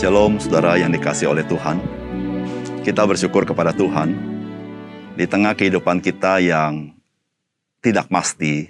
[0.00, 1.76] Shalom saudara yang dikasih oleh Tuhan.
[2.80, 4.16] Kita bersyukur kepada Tuhan
[5.12, 6.96] di tengah kehidupan kita yang
[7.84, 8.64] tidak pasti.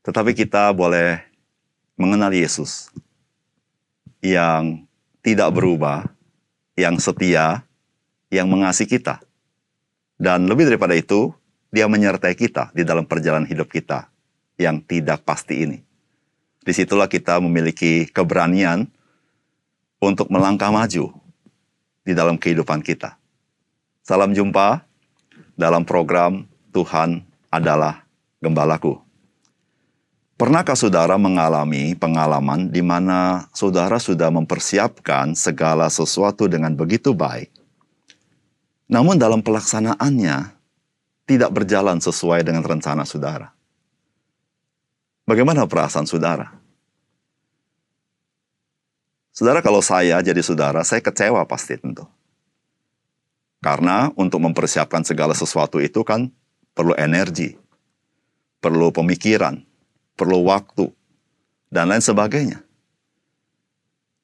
[0.00, 1.20] Tetapi kita boleh
[2.00, 2.88] mengenal Yesus
[4.24, 4.88] yang
[5.20, 6.08] tidak berubah,
[6.80, 7.60] yang setia,
[8.32, 9.20] yang mengasihi kita.
[10.16, 11.36] Dan lebih daripada itu,
[11.68, 14.08] dia menyertai kita di dalam perjalanan hidup kita
[14.56, 15.84] yang tidak pasti ini.
[16.64, 18.88] Di situlah kita memiliki keberanian
[20.00, 21.12] untuk melangkah maju
[22.02, 23.14] di dalam kehidupan kita.
[24.00, 24.82] Salam jumpa
[25.54, 28.02] dalam program Tuhan adalah
[28.40, 28.96] Gembalaku.
[30.40, 37.52] Pernahkah saudara mengalami pengalaman di mana saudara sudah mempersiapkan segala sesuatu dengan begitu baik,
[38.88, 40.56] namun dalam pelaksanaannya
[41.28, 43.52] tidak berjalan sesuai dengan rencana saudara?
[45.28, 46.56] Bagaimana perasaan saudara?
[49.30, 52.04] Saudara, kalau saya jadi saudara, saya kecewa pasti tentu.
[53.60, 56.32] Karena untuk mempersiapkan segala sesuatu itu kan
[56.72, 57.54] perlu energi,
[58.58, 59.60] perlu pemikiran,
[60.16, 60.88] perlu waktu,
[61.70, 62.64] dan lain sebagainya.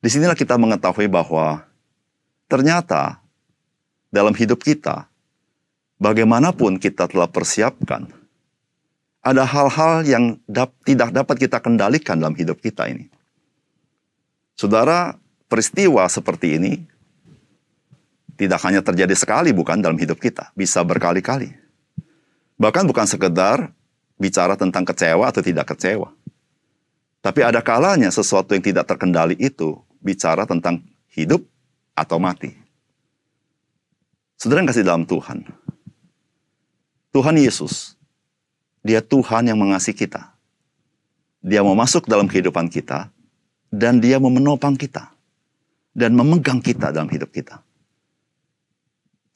[0.03, 1.65] Di sinilah kita mengetahui bahwa
[2.51, 3.21] ternyata
[4.11, 5.07] dalam hidup kita,
[6.01, 8.09] bagaimanapun kita telah persiapkan,
[9.21, 10.25] ada hal-hal yang
[10.87, 13.11] tidak dapat kita kendalikan dalam hidup kita ini.
[14.57, 15.21] Saudara,
[15.53, 16.73] peristiwa seperti ini
[18.41, 21.53] tidak hanya terjadi sekali bukan dalam hidup kita, bisa berkali-kali.
[22.57, 23.69] Bahkan bukan sekedar
[24.17, 26.09] bicara tentang kecewa atau tidak kecewa.
[27.21, 30.81] Tapi ada kalanya sesuatu yang tidak terkendali itu bicara tentang
[31.13, 31.45] hidup
[31.93, 32.57] atau mati.
[34.41, 35.45] Saudara yang kasih dalam Tuhan.
[37.13, 37.97] Tuhan Yesus,
[38.85, 40.33] dia Tuhan yang mengasihi kita.
[41.41, 43.09] Dia mau masuk dalam kehidupan kita,
[43.71, 45.11] dan dia menopang kita,
[45.93, 47.61] dan memegang kita dalam hidup kita.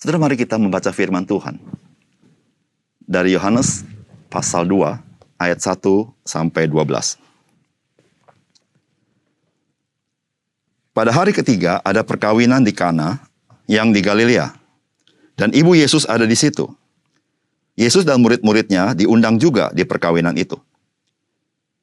[0.01, 1.61] Saudara, mari kita membaca firman Tuhan.
[3.05, 3.85] Dari Yohanes
[4.33, 4.97] pasal 2
[5.37, 5.77] ayat 1
[6.25, 7.21] sampai 12.
[10.91, 13.21] Pada hari ketiga ada perkawinan di Kana
[13.71, 14.53] yang di Galilea.
[15.39, 16.69] Dan ibu Yesus ada di situ.
[17.73, 20.61] Yesus dan murid-muridnya diundang juga di perkawinan itu.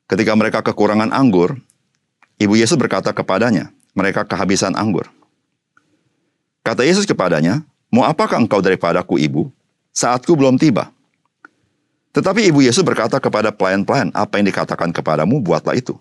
[0.05, 1.57] Ketika mereka kekurangan anggur,
[2.37, 5.09] ibu Yesus berkata kepadanya, mereka kehabisan anggur.
[6.61, 9.47] Kata Yesus kepadanya, Mau apakah engkau daripadaku ibu?
[9.95, 10.91] Saatku belum tiba.
[12.11, 15.95] Tetapi ibu Yesus berkata kepada pelayan-pelayan, apa yang dikatakan kepadamu, buatlah itu.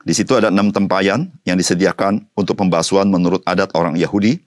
[0.00, 4.40] Di situ ada enam tempayan yang disediakan untuk pembasuhan menurut adat orang Yahudi.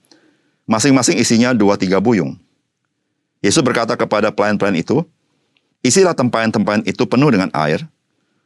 [0.66, 2.34] Masing-masing isinya dua tiga buyung.
[3.44, 5.04] Yesus berkata kepada pelayan-pelayan itu,
[5.84, 7.84] isilah tempayan-tempayan itu penuh dengan air,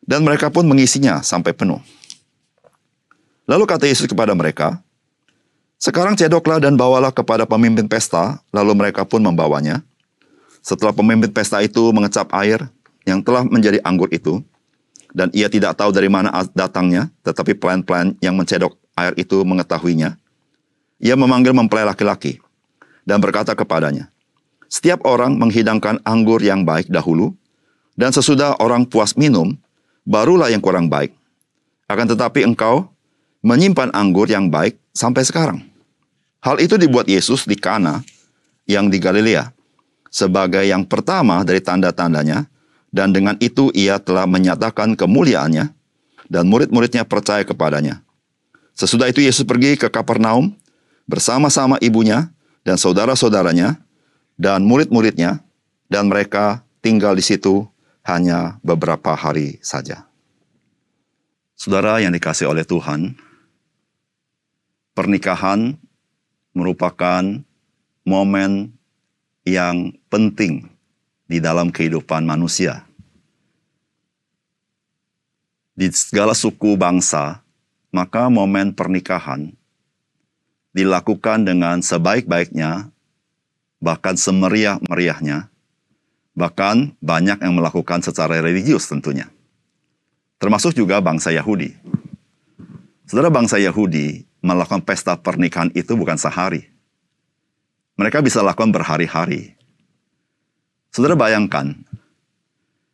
[0.02, 1.78] dan mereka pun mengisinya sampai penuh.
[3.48, 4.76] Lalu kata Yesus kepada mereka,
[5.80, 9.80] Sekarang cedoklah dan bawalah kepada pemimpin pesta, lalu mereka pun membawanya.
[10.60, 12.66] Setelah pemimpin pesta itu mengecap air
[13.08, 14.42] yang telah menjadi anggur itu,
[15.14, 20.18] dan ia tidak tahu dari mana datangnya, tetapi pelayan-pelayan yang mencedok air itu mengetahuinya.
[20.98, 22.42] Ia memanggil mempelai laki-laki
[23.06, 24.10] dan berkata kepadanya,
[24.68, 27.32] Setiap orang menghidangkan anggur yang baik dahulu,
[27.96, 29.56] dan sesudah orang puas minum,
[30.04, 31.16] barulah yang kurang baik.
[31.88, 32.92] Akan tetapi engkau
[33.42, 35.62] menyimpan anggur yang baik sampai sekarang.
[36.42, 38.02] Hal itu dibuat Yesus di Kana
[38.66, 39.58] yang di Galilea
[40.08, 42.48] sebagai yang pertama dari tanda-tandanya,
[42.88, 45.68] dan dengan itu ia telah menyatakan kemuliaannya,
[46.28, 48.00] dan murid-muridnya percaya kepadanya.
[48.72, 50.56] Sesudah itu Yesus pergi ke Kapernaum
[51.08, 52.32] bersama-sama ibunya
[52.64, 53.76] dan saudara-saudaranya
[54.40, 55.44] dan murid-muridnya,
[55.88, 57.66] dan mereka tinggal di situ
[58.04, 60.08] hanya beberapa hari saja.
[61.58, 63.18] Saudara yang dikasih oleh Tuhan,
[64.98, 65.78] pernikahan
[66.50, 67.22] merupakan
[68.02, 68.74] momen
[69.46, 70.66] yang penting
[71.30, 72.82] di dalam kehidupan manusia.
[75.78, 77.46] Di segala suku bangsa,
[77.94, 79.54] maka momen pernikahan
[80.74, 82.90] dilakukan dengan sebaik-baiknya,
[83.78, 85.46] bahkan semeriah-meriahnya,
[86.34, 89.30] bahkan banyak yang melakukan secara religius tentunya.
[90.42, 91.70] Termasuk juga bangsa Yahudi.
[93.06, 96.70] Saudara bangsa Yahudi melakukan pesta pernikahan itu bukan sehari,
[97.98, 99.58] mereka bisa lakukan berhari-hari.
[100.94, 101.74] Saudara bayangkan,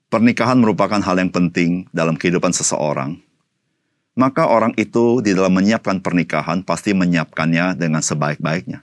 [0.09, 3.21] pernikahan merupakan hal yang penting dalam kehidupan seseorang.
[4.15, 8.81] Maka orang itu di dalam menyiapkan pernikahan pasti menyiapkannya dengan sebaik-baiknya.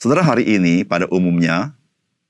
[0.00, 1.76] Saudara hari ini pada umumnya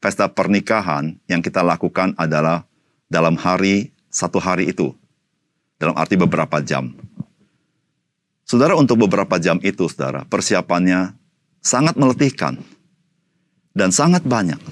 [0.02, 2.66] pesta pernikahan yang kita lakukan adalah
[3.06, 4.92] dalam hari satu hari itu.
[5.78, 6.90] Dalam arti beberapa jam.
[8.46, 11.18] Saudara, untuk beberapa jam itu, saudara, persiapannya
[11.58, 12.62] sangat meletihkan
[13.74, 14.62] dan sangat banyak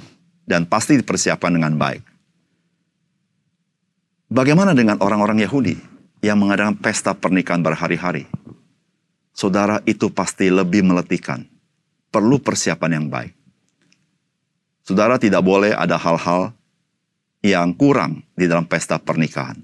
[0.47, 2.07] dan pasti dipersiapkan dengan baik.
[4.31, 5.75] Bagaimana dengan orang-orang Yahudi
[6.23, 8.31] yang mengadakan pesta pernikahan berhari-hari?
[9.35, 11.43] Saudara, itu pasti lebih meletihkan.
[12.15, 13.35] Perlu persiapan yang baik.
[14.87, 16.55] Saudara tidak boleh ada hal-hal
[17.43, 19.59] yang kurang di dalam pesta pernikahan.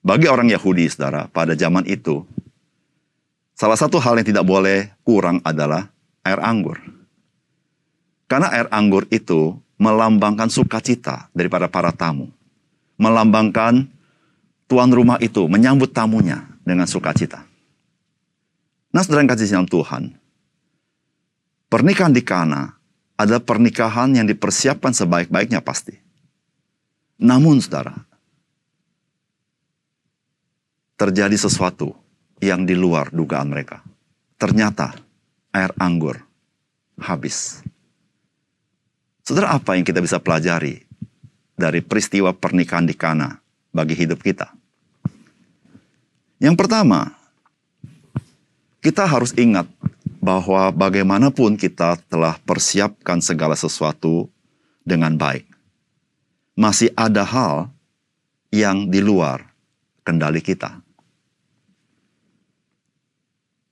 [0.00, 2.22] Bagi orang Yahudi, saudara, pada zaman itu,
[3.60, 5.92] Salah satu hal yang tidak boleh kurang adalah
[6.24, 6.80] air anggur.
[8.24, 12.32] Karena air anggur itu melambangkan sukacita daripada para tamu.
[12.96, 13.84] Melambangkan
[14.64, 17.44] tuan rumah itu menyambut tamunya dengan sukacita.
[18.96, 20.16] Nah, saudara yang kasih dalam Tuhan,
[21.68, 22.80] pernikahan di Kana
[23.20, 26.00] adalah pernikahan yang dipersiapkan sebaik-baiknya pasti.
[27.20, 28.08] Namun, saudara,
[30.96, 31.92] terjadi sesuatu
[32.40, 33.84] yang di luar dugaan mereka.
[34.40, 34.96] Ternyata
[35.52, 36.16] air anggur
[36.96, 37.60] habis.
[39.22, 40.82] Saudara, apa yang kita bisa pelajari
[41.54, 43.38] dari peristiwa pernikahan di Kana
[43.70, 44.50] bagi hidup kita?
[46.40, 47.12] Yang pertama,
[48.80, 49.68] kita harus ingat
[50.24, 54.28] bahwa bagaimanapun kita telah persiapkan segala sesuatu
[54.84, 55.44] dengan baik,
[56.56, 57.68] masih ada hal
[58.48, 59.52] yang di luar
[60.02, 60.80] kendali kita.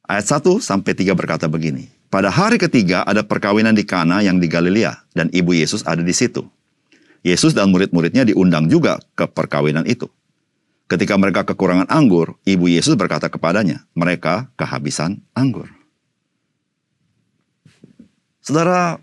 [0.09, 1.93] Ayat 1 sampai 3 berkata begini.
[2.09, 6.17] Pada hari ketiga ada perkawinan di Kana yang di Galilea dan ibu Yesus ada di
[6.17, 6.49] situ.
[7.21, 10.09] Yesus dan murid-muridnya diundang juga ke perkawinan itu.
[10.89, 15.69] Ketika mereka kekurangan anggur, ibu Yesus berkata kepadanya, mereka kehabisan anggur.
[18.41, 18.97] Saudara,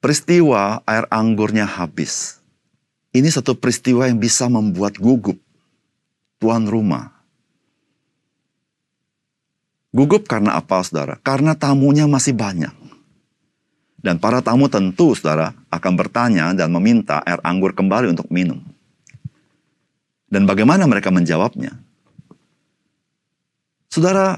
[0.00, 2.40] peristiwa air anggurnya habis.
[3.12, 5.36] Ini satu peristiwa yang bisa membuat gugup
[6.40, 7.17] tuan rumah
[9.88, 11.16] Gugup karena apa, saudara?
[11.24, 12.72] Karena tamunya masih banyak.
[13.98, 18.60] Dan para tamu tentu, saudara, akan bertanya dan meminta air anggur kembali untuk minum.
[20.28, 21.72] Dan bagaimana mereka menjawabnya?
[23.88, 24.36] Saudara,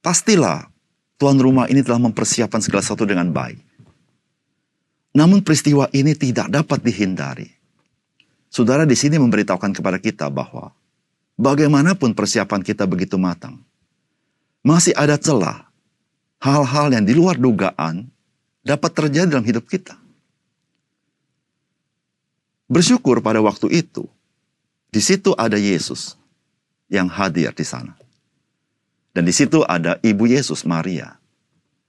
[0.00, 0.70] pastilah
[1.18, 3.58] tuan rumah ini telah mempersiapkan segala sesuatu dengan baik.
[5.16, 7.50] Namun peristiwa ini tidak dapat dihindari.
[8.46, 10.70] Saudara di sini memberitahukan kepada kita bahwa
[11.34, 13.60] bagaimanapun persiapan kita begitu matang,
[14.66, 15.62] masih ada celah
[16.42, 18.10] hal-hal yang di luar dugaan
[18.66, 19.94] dapat terjadi dalam hidup kita.
[22.66, 24.10] Bersyukur pada waktu itu,
[24.90, 26.18] di situ ada Yesus
[26.90, 27.94] yang hadir di sana.
[29.14, 31.14] Dan di situ ada ibu Yesus Maria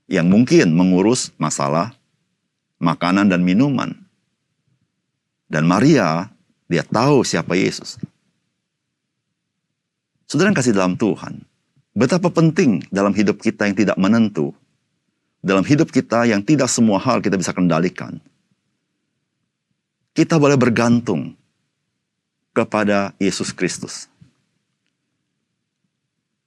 [0.06, 1.98] yang mungkin mengurus masalah
[2.78, 3.98] makanan dan minuman.
[5.50, 6.30] Dan Maria,
[6.70, 7.98] dia tahu siapa Yesus.
[10.30, 11.42] Saudara yang kasih dalam Tuhan,
[11.98, 14.54] Betapa penting dalam hidup kita yang tidak menentu,
[15.42, 18.22] dalam hidup kita yang tidak semua hal kita bisa kendalikan.
[20.14, 21.34] Kita boleh bergantung
[22.54, 24.06] kepada Yesus Kristus.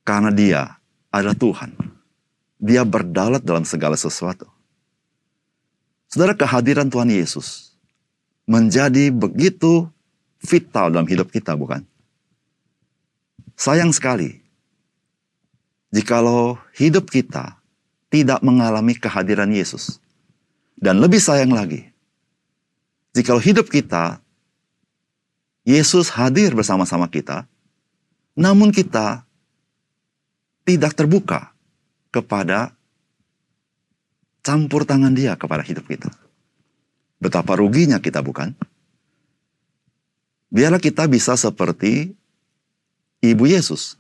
[0.07, 0.63] Karena dia
[1.11, 1.75] adalah Tuhan.
[2.63, 4.47] Dia berdalat dalam segala sesuatu.
[6.07, 7.75] Saudara kehadiran Tuhan Yesus
[8.47, 9.91] menjadi begitu
[10.43, 11.83] vital dalam hidup kita bukan?
[13.59, 14.40] Sayang sekali
[15.91, 17.59] jikalau hidup kita
[18.11, 20.03] tidak mengalami kehadiran Yesus.
[20.81, 21.85] Dan lebih sayang lagi,
[23.13, 24.19] jikalau hidup kita,
[25.69, 27.45] Yesus hadir bersama-sama kita,
[28.33, 29.29] namun kita
[30.65, 31.53] tidak terbuka
[32.09, 32.73] kepada
[34.41, 36.09] campur tangan dia kepada hidup kita.
[37.21, 38.57] Betapa ruginya kita bukan?
[40.49, 42.17] Biarlah kita bisa seperti
[43.21, 44.00] Ibu Yesus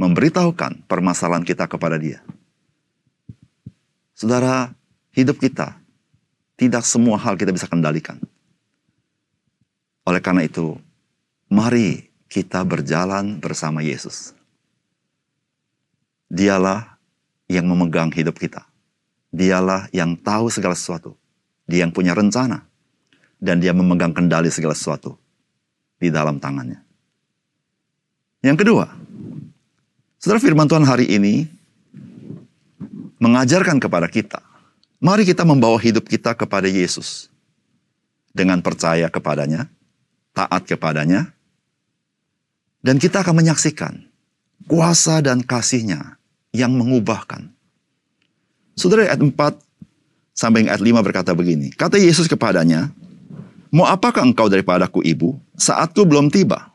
[0.00, 2.24] memberitahukan permasalahan kita kepada dia.
[4.16, 4.72] Saudara,
[5.12, 5.76] hidup kita
[6.56, 8.16] tidak semua hal kita bisa kendalikan.
[10.08, 10.80] Oleh karena itu,
[11.52, 14.32] mari kita berjalan bersama Yesus.
[16.32, 16.96] Dialah
[17.48, 18.64] yang memegang hidup kita.
[19.28, 21.12] Dialah yang tahu segala sesuatu.
[21.68, 22.64] Dia yang punya rencana.
[23.40, 25.16] Dan dia memegang kendali segala sesuatu
[25.96, 26.80] di dalam tangannya.
[28.44, 28.99] Yang kedua,
[30.20, 31.48] Saudara firman Tuhan hari ini
[33.16, 34.44] mengajarkan kepada kita,
[35.00, 37.32] mari kita membawa hidup kita kepada Yesus.
[38.36, 39.66] Dengan percaya kepadanya,
[40.36, 41.32] taat kepadanya,
[42.84, 44.06] dan kita akan menyaksikan
[44.68, 46.20] kuasa dan kasihnya
[46.52, 47.50] yang mengubahkan.
[48.76, 49.34] Saudara ayat 4
[50.36, 52.92] sampai ayat 5 berkata begini, kata Yesus kepadanya,
[53.72, 55.40] Mau apakah engkau daripadaku ibu?
[55.56, 56.70] Saatku belum tiba.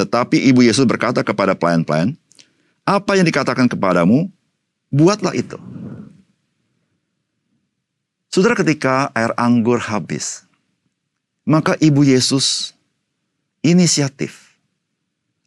[0.00, 2.16] Tetapi ibu Yesus berkata kepada pelayan-pelayan,
[2.86, 4.30] Apa yang dikatakan kepadamu,
[4.94, 5.58] buatlah itu.
[8.30, 10.46] Saudara ketika air anggur habis,
[11.42, 12.78] maka ibu Yesus
[13.58, 14.54] inisiatif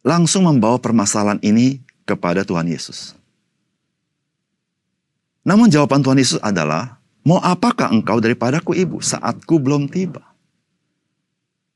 [0.04, 3.16] langsung membawa permasalahan ini kepada Tuhan Yesus.
[5.40, 10.20] Namun jawaban Tuhan Yesus adalah, mau apakah engkau daripadaku ibu saatku belum tiba?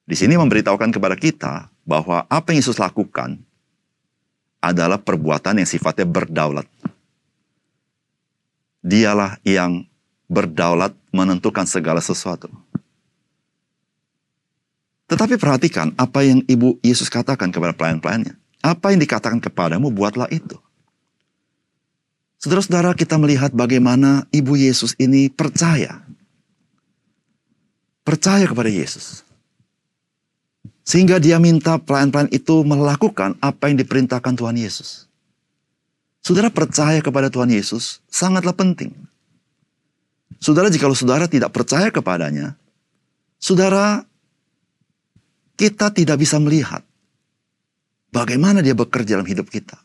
[0.04, 3.40] Di sini memberitahukan kepada kita bahwa apa yang Yesus lakukan
[4.64, 6.64] adalah perbuatan yang sifatnya berdaulat.
[8.80, 9.84] Dialah yang
[10.28, 12.48] berdaulat menentukan segala sesuatu.
[15.04, 18.40] Tetapi perhatikan apa yang Ibu Yesus katakan kepada pelayan-pelayannya.
[18.64, 20.56] Apa yang dikatakan kepadamu, buatlah itu.
[22.40, 26.04] Saudara-saudara, kita melihat bagaimana Ibu Yesus ini percaya.
[28.04, 29.23] Percaya kepada Yesus.
[30.84, 35.08] Sehingga dia minta pelayan-pelayan itu melakukan apa yang diperintahkan Tuhan Yesus.
[36.20, 38.92] Saudara percaya kepada Tuhan Yesus sangatlah penting.
[40.44, 42.52] Saudara, jika saudara tidak percaya kepadanya,
[43.40, 44.04] saudara,
[45.56, 46.84] kita tidak bisa melihat
[48.12, 49.80] bagaimana dia bekerja dalam hidup kita.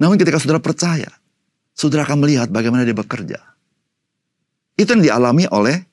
[0.00, 1.12] Namun ketika saudara percaya,
[1.76, 3.36] saudara akan melihat bagaimana dia bekerja.
[4.80, 5.84] Itu yang dialami oleh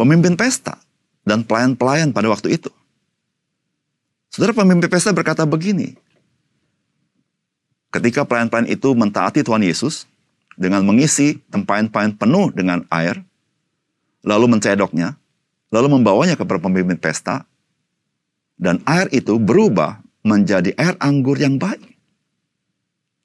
[0.00, 0.80] pemimpin pesta
[1.22, 2.70] dan pelayan-pelayan pada waktu itu.
[4.32, 5.94] Saudara pemimpin pesta berkata begini,
[7.92, 10.08] ketika pelayan-pelayan itu mentaati Tuhan Yesus
[10.56, 13.20] dengan mengisi tempayan-tempayan penuh dengan air,
[14.24, 15.20] lalu mencedoknya,
[15.68, 17.44] lalu membawanya ke pemimpin pesta,
[18.56, 21.82] dan air itu berubah menjadi air anggur yang baik.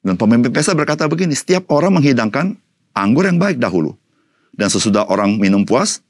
[0.02, 2.58] Dan pemimpin pesta berkata begini, setiap orang menghidangkan
[2.94, 3.94] anggur yang baik dahulu.
[4.54, 6.02] Dan sesudah orang minum puas,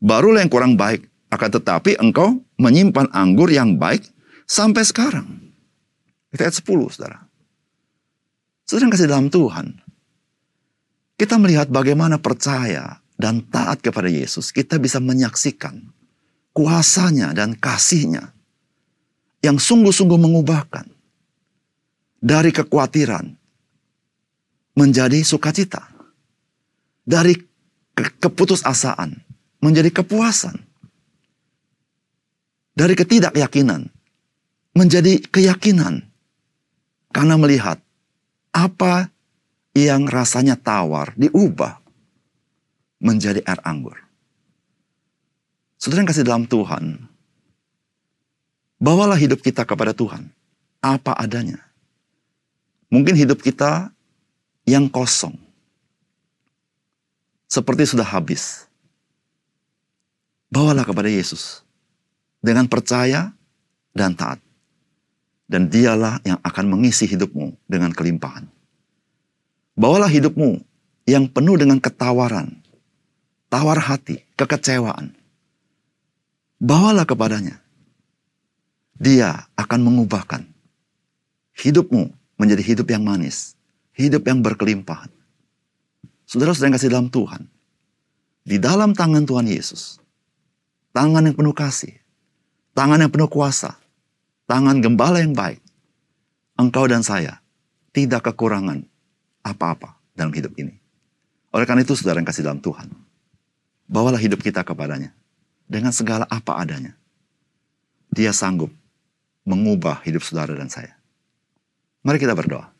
[0.00, 1.11] barulah yang kurang baik.
[1.32, 4.04] Akan tetapi engkau menyimpan anggur yang baik
[4.44, 5.40] sampai sekarang.
[6.28, 7.24] Itu ayat 10, saudara.
[8.68, 9.80] Saudara kasih dalam Tuhan.
[11.16, 14.52] Kita melihat bagaimana percaya dan taat kepada Yesus.
[14.52, 15.80] Kita bisa menyaksikan
[16.52, 18.36] kuasanya dan kasihnya.
[19.40, 20.84] Yang sungguh-sungguh mengubahkan.
[22.22, 23.24] Dari kekhawatiran
[24.76, 25.88] menjadi sukacita.
[27.02, 27.34] Dari
[27.92, 29.16] ke keputusasaan
[29.60, 30.71] menjadi kepuasan
[32.72, 33.88] dari ketidakyakinan
[34.72, 36.08] menjadi keyakinan
[37.12, 37.76] karena melihat
[38.52, 39.12] apa
[39.76, 41.80] yang rasanya tawar diubah
[43.00, 43.96] menjadi air anggur.
[45.76, 47.10] Saudara yang kasih dalam Tuhan,
[48.78, 50.30] bawalah hidup kita kepada Tuhan
[50.80, 51.60] apa adanya.
[52.92, 53.88] Mungkin hidup kita
[54.68, 55.34] yang kosong,
[57.48, 58.68] seperti sudah habis.
[60.52, 61.64] Bawalah kepada Yesus
[62.42, 63.32] dengan percaya
[63.94, 64.42] dan taat.
[65.46, 68.48] Dan dialah yang akan mengisi hidupmu dengan kelimpahan.
[69.78, 70.60] Bawalah hidupmu
[71.08, 72.60] yang penuh dengan ketawaran,
[73.52, 75.12] tawar hati, kekecewaan.
[76.56, 77.60] Bawalah kepadanya.
[78.96, 80.46] Dia akan mengubahkan
[81.58, 83.54] hidupmu menjadi hidup yang manis,
[83.94, 85.10] hidup yang berkelimpahan.
[86.26, 87.42] Saudara-saudara yang kasih dalam Tuhan,
[88.42, 90.02] di dalam tangan Tuhan Yesus,
[90.90, 92.01] tangan yang penuh kasih,
[92.72, 93.76] tangan yang penuh kuasa,
[94.48, 95.60] tangan gembala yang baik,
[96.56, 97.40] engkau dan saya
[97.92, 98.84] tidak kekurangan
[99.44, 100.76] apa-apa dalam hidup ini.
[101.52, 102.88] Oleh karena itu, saudara yang kasih dalam Tuhan,
[103.84, 105.12] bawalah hidup kita kepadanya
[105.68, 106.96] dengan segala apa adanya.
[108.12, 108.72] Dia sanggup
[109.44, 110.96] mengubah hidup saudara dan saya.
[112.04, 112.72] Mari kita berdoa.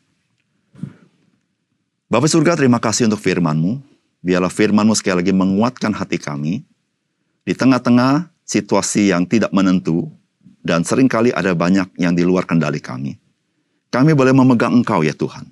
[2.09, 3.81] Bapak surga, terima kasih untuk firman-Mu.
[4.21, 6.61] Biarlah firman-Mu sekali lagi menguatkan hati kami
[7.43, 10.07] di tengah-tengah situasi yang tidak menentu,
[10.63, 13.19] dan sering kali ada banyak yang di luar kendali kami.
[13.91, 15.45] Kami boleh memegang Engkau ya Tuhan.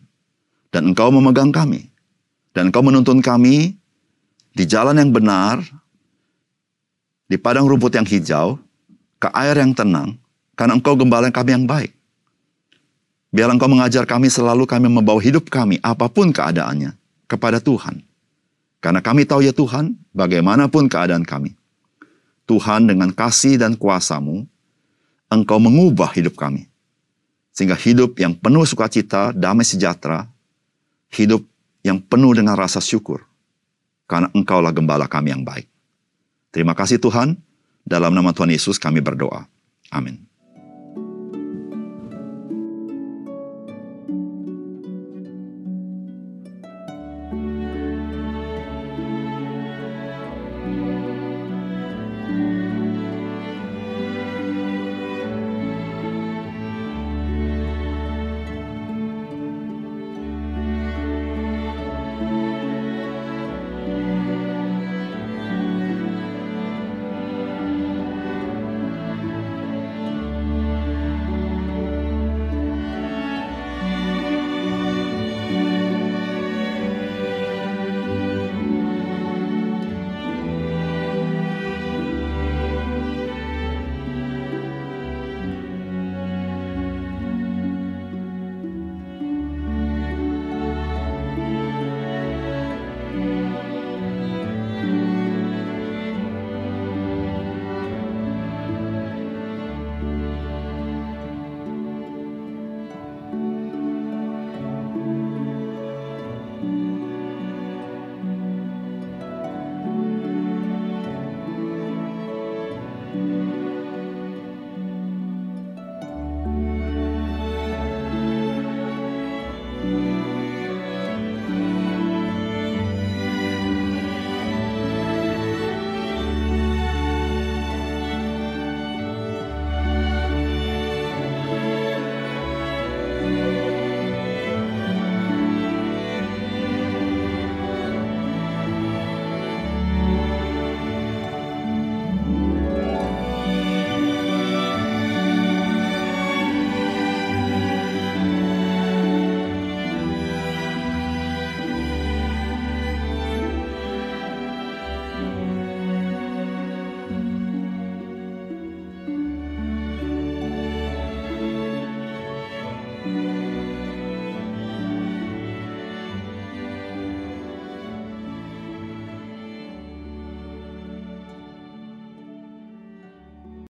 [0.71, 1.91] Dan Engkau memegang kami.
[2.55, 3.75] Dan Engkau menuntun kami
[4.55, 5.61] di jalan yang benar,
[7.27, 8.57] di padang rumput yang hijau,
[9.21, 10.17] ke air yang tenang,
[10.57, 11.93] karena Engkau gembala kami yang baik.
[13.31, 16.97] Biar Engkau mengajar kami selalu kami membawa hidup kami, apa pun keadaannya,
[17.29, 18.03] kepada Tuhan.
[18.81, 21.53] Karena kami tahu ya Tuhan, bagaimanapun keadaan kami.
[22.49, 24.45] Tuhan dengan kasih dan kuasamu,
[25.31, 26.67] Engkau mengubah hidup kami.
[27.55, 30.27] Sehingga hidup yang penuh sukacita, damai sejahtera,
[31.11, 31.43] hidup
[31.83, 33.23] yang penuh dengan rasa syukur.
[34.07, 35.67] Karena Engkaulah gembala kami yang baik.
[36.51, 37.39] Terima kasih Tuhan,
[37.87, 39.47] dalam nama Tuhan Yesus kami berdoa.
[39.91, 40.30] Amin.